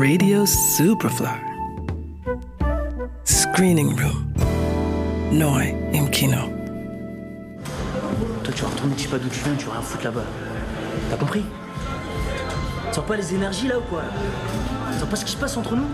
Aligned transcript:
Radio 0.00 0.46
Superfly. 0.46 1.26
Screening 3.24 3.98
Room. 3.98 4.32
Neu 5.32 5.74
im 5.92 6.08
Kino. 6.12 6.36
Toi, 8.44 8.54
tu 8.54 8.62
vas 8.62 8.68
retourner, 8.68 8.94
tu 8.94 9.02
sais 9.02 9.08
pas 9.08 9.18
d'où 9.18 9.28
tu 9.28 9.40
viens, 9.42 9.56
tu 9.56 9.66
vas 9.66 9.72
rien 9.72 9.82
foutre 9.82 10.04
là-bas. 10.04 10.24
T'as 11.10 11.16
compris 11.16 11.42
Tu 12.88 12.94
sens 12.94 13.04
pas 13.06 13.16
les 13.16 13.34
énergies 13.34 13.66
là 13.66 13.80
ou 13.80 13.82
quoi 13.90 14.02
Tu 14.92 14.98
sens 15.00 15.08
pas 15.08 15.16
ce 15.16 15.24
qui 15.24 15.32
se 15.32 15.36
passe 15.36 15.56
entre 15.56 15.74
nous 15.74 15.88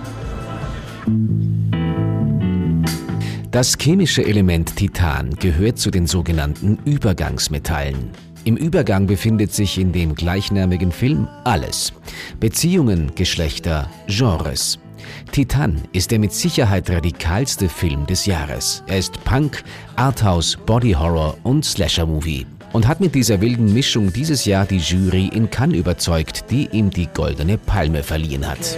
Das 3.50 3.74
chemische 3.78 4.18
Element 4.18 4.66
Titan 4.76 5.30
gehört 5.40 5.78
zu 5.78 5.90
den 5.90 6.06
sogenannten 6.06 6.76
Übergangsmetallen. 6.84 8.10
Im 8.44 8.56
Übergang 8.58 9.06
befindet 9.06 9.54
sich 9.54 9.78
in 9.78 9.92
dem 9.92 10.14
gleichnamigen 10.14 10.92
Film 10.92 11.28
alles. 11.44 11.94
Beziehungen, 12.40 13.14
Geschlechter, 13.14 13.88
Genres. 14.06 14.78
Titan 15.32 15.80
ist 15.92 16.10
der 16.10 16.18
mit 16.18 16.32
Sicherheit 16.32 16.90
radikalste 16.90 17.70
Film 17.70 18.06
des 18.06 18.26
Jahres. 18.26 18.82
Er 18.86 18.98
ist 18.98 19.22
Punk, 19.24 19.64
Arthouse, 19.96 20.58
Body 20.66 20.92
Horror 20.92 21.38
und 21.42 21.64
Slasher-Movie. 21.64 22.46
Und 22.72 22.86
hat 22.86 23.00
mit 23.00 23.14
dieser 23.14 23.40
wilden 23.40 23.72
Mischung 23.72 24.12
dieses 24.12 24.44
Jahr 24.44 24.66
die 24.66 24.78
Jury 24.78 25.28
in 25.28 25.48
Cannes 25.48 25.78
überzeugt, 25.78 26.50
die 26.50 26.68
ihm 26.72 26.90
die 26.90 27.06
Goldene 27.06 27.56
Palme 27.56 28.02
verliehen 28.02 28.46
hat. 28.46 28.76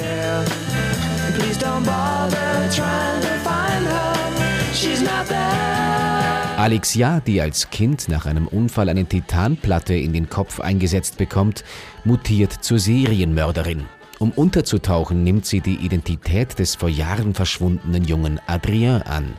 Alexia, 6.67 7.21
die 7.21 7.41
als 7.41 7.71
Kind 7.71 8.09
nach 8.09 8.27
einem 8.27 8.49
Unfall 8.49 8.89
eine 8.89 9.05
Titanplatte 9.05 9.95
in 9.95 10.13
den 10.13 10.29
Kopf 10.29 10.59
eingesetzt 10.59 11.17
bekommt, 11.17 11.63
mutiert 12.03 12.53
zur 12.53 12.81
Serienmörderin. 12.81 13.85
Um 14.19 14.33
unterzutauchen, 14.33 15.23
nimmt 15.23 15.47
sie 15.47 15.61
die 15.61 15.77
Identität 15.77 16.59
des 16.59 16.75
vor 16.75 16.89
Jahren 16.89 17.35
verschwundenen 17.35 18.03
jungen 18.03 18.41
Adrien 18.49 19.01
an. 19.03 19.35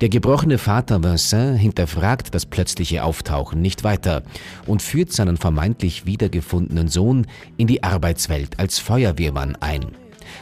Der 0.00 0.08
gebrochene 0.08 0.58
Vater 0.58 1.02
Vincent 1.02 1.58
hinterfragt 1.58 2.32
das 2.32 2.46
plötzliche 2.46 3.02
Auftauchen 3.02 3.60
nicht 3.60 3.82
weiter 3.82 4.22
und 4.68 4.82
führt 4.82 5.12
seinen 5.12 5.38
vermeintlich 5.38 6.06
wiedergefundenen 6.06 6.86
Sohn 6.86 7.26
in 7.56 7.66
die 7.66 7.82
Arbeitswelt 7.82 8.60
als 8.60 8.78
Feuerwehrmann 8.78 9.56
ein. 9.56 9.86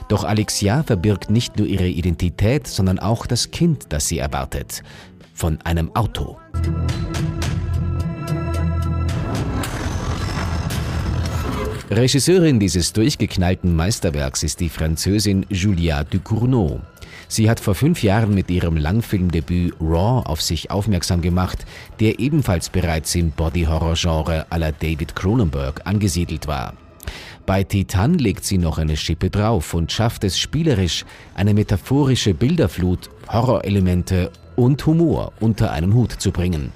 Doch 0.09 0.25
Alexia 0.25 0.83
verbirgt 0.83 1.31
nicht 1.31 1.59
nur 1.59 1.67
ihre 1.67 1.89
Identität, 1.89 2.67
sondern 2.67 2.99
auch 2.99 3.27
das 3.27 3.51
Kind, 3.51 3.87
das 3.89 4.09
sie 4.09 4.19
erwartet. 4.19 4.83
Von 5.37 5.61
einem 5.63 5.95
Auto. 5.97 6.39
Regisseurin 11.91 12.61
dieses 12.61 12.93
durchgeknallten 12.93 13.75
Meisterwerks 13.75 14.45
ist 14.45 14.61
die 14.61 14.69
Französin 14.69 15.45
Julia 15.51 16.05
Ducournau. 16.05 16.81
Sie 17.27 17.51
hat 17.51 17.59
vor 17.59 17.75
fünf 17.75 18.05
Jahren 18.05 18.33
mit 18.33 18.49
ihrem 18.49 18.77
Langfilmdebüt 18.77 19.75
Raw 19.81 20.25
auf 20.25 20.41
sich 20.41 20.71
aufmerksam 20.71 21.21
gemacht, 21.21 21.67
der 21.99 22.21
ebenfalls 22.21 22.69
bereits 22.69 23.15
im 23.17 23.33
Body-Horror-Genre 23.33 24.47
la 24.57 24.71
David 24.71 25.17
Cronenberg 25.17 25.83
angesiedelt 25.85 26.47
war. 26.47 26.75
Bei 27.45 27.65
Titan 27.65 28.15
legt 28.15 28.45
sie 28.45 28.59
noch 28.59 28.79
eine 28.79 28.97
Schippe 28.97 29.31
drauf 29.31 29.75
und 29.75 29.91
schafft 29.91 30.25
es 30.25 30.39
spielerisch, 30.39 31.05
eine 31.35 31.53
metaphorische 31.55 32.35
Bilderflut, 32.35 33.11
Horrorelemente 33.29 34.31
und 34.57 34.85
Humor 34.87 35.33
unter 35.41 35.73
einen 35.73 35.95
Hut 35.95 36.13
zu 36.13 36.31
bringen. 36.31 36.73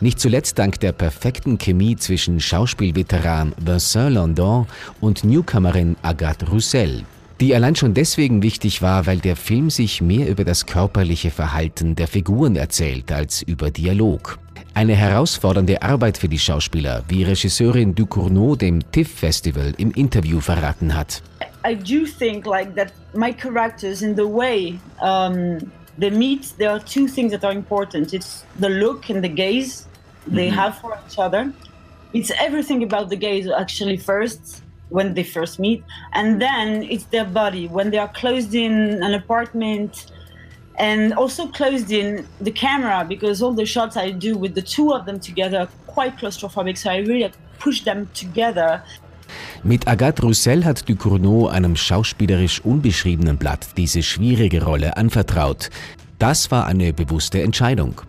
Nicht 0.00 0.20
zuletzt 0.20 0.58
dank 0.58 0.78
der 0.78 0.92
perfekten 0.92 1.58
Chemie 1.58 1.96
zwischen 1.96 2.38
Schauspielveteran 2.38 3.52
Vincent 3.58 4.14
Landon 4.14 4.66
und 5.00 5.24
Newcomerin 5.24 5.96
Agathe 6.02 6.48
Roussel, 6.48 7.04
die 7.40 7.54
allein 7.54 7.74
schon 7.74 7.94
deswegen 7.94 8.42
wichtig 8.42 8.80
war, 8.80 9.06
weil 9.06 9.18
der 9.18 9.34
Film 9.34 9.70
sich 9.70 10.00
mehr 10.00 10.28
über 10.28 10.44
das 10.44 10.66
körperliche 10.66 11.30
Verhalten 11.30 11.96
der 11.96 12.06
Figuren 12.06 12.54
erzählt 12.54 13.10
als 13.10 13.42
über 13.42 13.70
Dialog. 13.70 14.38
Eine 14.74 14.94
herausfordernde 14.94 15.82
Arbeit 15.82 16.18
für 16.18 16.28
die 16.28 16.38
Schauspieler, 16.38 17.02
wie 17.08 17.24
Regisseurin 17.24 17.96
Ducournau 17.96 18.54
dem 18.54 18.80
TIFF 18.92 19.12
Festival 19.12 19.74
im 19.78 19.90
Interview 19.90 20.40
verraten 20.40 20.94
hat. 20.94 21.22
I 21.66 21.74
do 21.74 22.06
think 22.06 22.46
like 22.46 22.76
that 22.76 22.92
my 23.14 23.32
characters 23.32 24.02
in 24.02 24.14
the 24.14 24.22
way 24.22 24.78
um, 25.02 25.58
they 25.98 26.10
meet, 26.10 26.52
there 26.58 26.70
are 26.70 26.80
two 26.80 27.08
things 27.08 27.32
that 27.32 27.44
are 27.44 27.52
important. 27.52 28.14
It's 28.14 28.44
the 28.58 28.68
look 28.68 29.10
and 29.10 29.22
the 29.22 29.28
gaze 29.28 29.86
they 30.26 30.46
mm-hmm. 30.46 30.56
have 30.56 30.78
for 30.78 30.98
each 31.06 31.18
other. 31.18 31.52
It's 32.12 32.30
everything 32.38 32.82
about 32.82 33.10
the 33.10 33.16
gaze 33.16 33.48
actually 33.50 33.96
first 33.96 34.62
when 34.88 35.12
they 35.12 35.24
first 35.24 35.58
meet, 35.58 35.84
and 36.14 36.40
then 36.40 36.82
it's 36.84 37.04
their 37.04 37.26
body 37.26 37.68
when 37.68 37.90
they 37.90 37.98
are 37.98 38.08
closed 38.08 38.54
in 38.54 39.02
an 39.02 39.12
apartment 39.12 40.06
and 40.78 41.12
also 41.14 41.46
closed 41.48 41.90
in 41.90 42.26
the 42.40 42.50
camera 42.50 43.04
because 43.06 43.42
all 43.42 43.52
the 43.52 43.66
shots 43.66 43.96
I 43.96 44.10
do 44.10 44.38
with 44.38 44.54
the 44.54 44.62
two 44.62 44.94
of 44.94 45.04
them 45.04 45.18
together 45.18 45.58
are 45.58 45.68
quite 45.86 46.16
claustrophobic. 46.16 46.78
So 46.78 46.90
I 46.90 46.98
really 46.98 47.30
push 47.58 47.82
them 47.82 48.08
together. 48.14 48.82
Mit 49.62 49.86
Agathe 49.86 50.22
Roussel 50.22 50.64
hat 50.64 50.88
Ducournau 50.88 51.48
einem 51.48 51.76
schauspielerisch 51.76 52.60
unbeschriebenen 52.60 53.38
Blatt 53.38 53.68
diese 53.76 54.02
schwierige 54.02 54.64
Rolle 54.64 54.96
anvertraut. 54.96 55.70
Das 56.18 56.50
war 56.50 56.66
eine 56.66 56.92
bewusste 56.92 57.42
Entscheidung. 57.42 58.02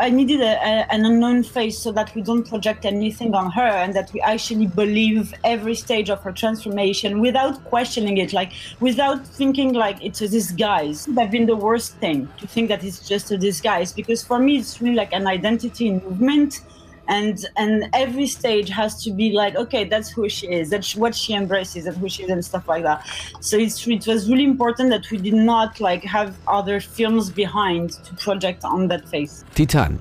I 0.00 0.10
needed 0.10 0.40
a, 0.40 0.86
an 0.90 1.04
unknown 1.04 1.44
face 1.44 1.78
so 1.78 1.92
that 1.92 2.14
we 2.14 2.22
don't 2.22 2.48
project 2.48 2.84
anything 2.84 3.34
on 3.34 3.50
her 3.52 3.68
and 3.68 3.94
that 3.94 4.12
we 4.12 4.20
actually 4.20 4.66
believe 4.66 5.32
every 5.44 5.74
stage 5.74 6.10
of 6.10 6.22
her 6.22 6.32
transformation 6.32 7.20
without 7.20 7.62
questioning 7.66 8.16
it, 8.16 8.32
like 8.32 8.52
without 8.80 9.24
thinking 9.26 9.74
like 9.74 10.02
it's 10.02 10.22
a 10.22 10.28
disguise. 10.28 11.06
That 11.06 11.22
have 11.22 11.30
been 11.30 11.46
the 11.46 11.56
worst 11.56 11.96
thing 11.96 12.28
to 12.38 12.46
think 12.46 12.68
that 12.68 12.82
it's 12.82 13.06
just 13.06 13.30
a 13.30 13.38
disguise 13.38 13.92
because 13.92 14.24
for 14.24 14.38
me 14.38 14.58
it's 14.58 14.80
really 14.80 14.96
like 14.96 15.12
an 15.12 15.26
identity 15.26 15.90
movement 15.90 16.62
and 17.08 17.46
and 17.56 17.88
every 17.92 18.26
stage 18.26 18.68
has 18.68 19.02
to 19.02 19.10
be 19.10 19.32
like 19.32 19.56
okay 19.56 19.84
that's 19.84 20.10
who 20.10 20.28
she 20.28 20.46
is 20.48 20.70
that's 20.70 20.94
what 20.96 21.14
she 21.14 21.34
embraces 21.34 21.84
that's 21.84 21.96
who 21.96 22.08
she 22.08 22.22
is 22.24 22.30
and 22.30 22.44
stuff 22.44 22.66
like 22.68 22.82
that 22.82 23.04
so 23.40 23.56
it's 23.56 23.86
it 23.86 24.06
was 24.06 24.28
really 24.28 24.44
important 24.44 24.90
that 24.90 25.10
we 25.10 25.18
did 25.18 25.34
not 25.34 25.80
like 25.80 26.02
have 26.04 26.34
other 26.46 26.80
films 26.80 27.30
behind 27.30 27.90
to 28.04 28.14
project 28.16 28.64
on 28.64 28.88
that 28.88 29.08
face 29.08 29.44
Titan. 29.54 29.98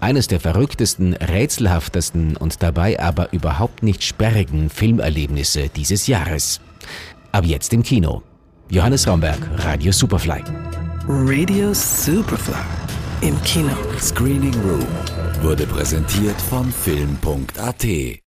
Eines 0.00 0.28
der 0.28 0.38
verrücktesten, 0.38 1.14
rätselhaftesten 1.14 2.36
und 2.36 2.62
dabei 2.62 3.00
aber 3.00 3.32
überhaupt 3.32 3.82
nicht 3.82 4.04
sperrigen 4.04 4.70
Filmerlebnisse 4.70 5.68
dieses 5.70 6.06
Jahres. 6.06 6.60
Ab 7.32 7.44
jetzt 7.44 7.72
im 7.72 7.82
Kino. 7.82 8.22
Johannes 8.70 9.08
Raumberg, 9.08 9.38
Radio 9.64 9.90
Superfly. 9.90 10.44
Radio 11.08 11.74
Superfly. 11.74 12.54
Im 13.22 13.42
Kino. 13.42 13.74
Screening 13.98 14.54
Room 14.60 14.86
wurde 15.42 15.66
präsentiert 15.66 16.40
von 16.40 16.72
Film.at. 16.72 18.20